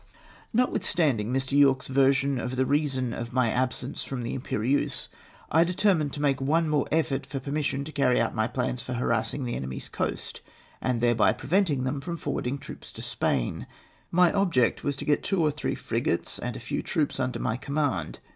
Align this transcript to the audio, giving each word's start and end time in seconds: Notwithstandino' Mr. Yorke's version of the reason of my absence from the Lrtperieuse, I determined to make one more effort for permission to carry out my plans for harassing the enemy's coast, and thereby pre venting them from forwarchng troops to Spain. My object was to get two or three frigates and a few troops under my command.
Notwithstandino' 0.51 1.29
Mr. 1.29 1.55
Yorke's 1.55 1.85
version 1.87 2.39
of 2.39 2.55
the 2.55 2.65
reason 2.65 3.13
of 3.13 3.33
my 3.33 3.51
absence 3.51 4.03
from 4.03 4.23
the 4.23 4.35
Lrtperieuse, 4.35 5.09
I 5.51 5.63
determined 5.63 6.11
to 6.13 6.19
make 6.23 6.41
one 6.41 6.67
more 6.67 6.87
effort 6.91 7.23
for 7.23 7.39
permission 7.39 7.83
to 7.83 7.91
carry 7.91 8.19
out 8.19 8.33
my 8.33 8.47
plans 8.47 8.81
for 8.81 8.93
harassing 8.93 9.45
the 9.45 9.53
enemy's 9.55 9.89
coast, 9.89 10.41
and 10.81 11.01
thereby 11.01 11.33
pre 11.33 11.49
venting 11.49 11.83
them 11.83 12.01
from 12.01 12.17
forwarchng 12.17 12.59
troops 12.59 12.91
to 12.93 13.03
Spain. 13.03 13.67
My 14.09 14.33
object 14.33 14.83
was 14.83 14.95
to 14.97 15.05
get 15.05 15.21
two 15.21 15.39
or 15.39 15.51
three 15.51 15.75
frigates 15.75 16.39
and 16.39 16.55
a 16.55 16.59
few 16.59 16.81
troops 16.81 17.19
under 17.19 17.37
my 17.37 17.55
command. 17.55 18.17